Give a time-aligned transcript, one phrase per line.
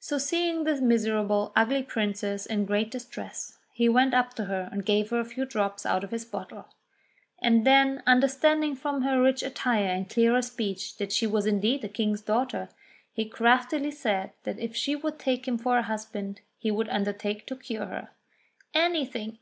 [0.00, 4.84] So, seeing the miserable, ugly princess in great distress, he went up to her and
[4.84, 6.66] gave her a few drops out of his bottle;
[7.40, 11.88] and then understanding from her rich attire and clearer speech that she was indeed a
[11.88, 12.68] King's daughter,
[13.12, 17.46] he craftily said that if she would take him for a husband, he would undertake
[17.46, 18.08] to cure her.
[18.74, 19.38] "Anything!